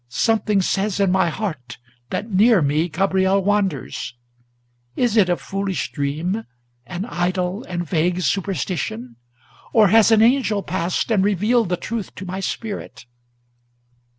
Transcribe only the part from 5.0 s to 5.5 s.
it a